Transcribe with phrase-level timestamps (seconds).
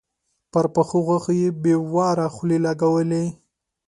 [0.51, 3.23] پر پخو غوښو يې بې واره خولې لګولې.